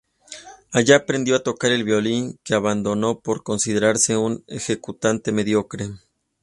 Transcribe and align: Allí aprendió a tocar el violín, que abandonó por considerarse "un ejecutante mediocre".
Allí 0.71 0.93
aprendió 0.93 1.35
a 1.35 1.43
tocar 1.43 1.71
el 1.71 1.83
violín, 1.83 2.39
que 2.43 2.55
abandonó 2.55 3.19
por 3.19 3.43
considerarse 3.43 4.17
"un 4.17 4.43
ejecutante 4.47 5.31
mediocre". 5.31 5.89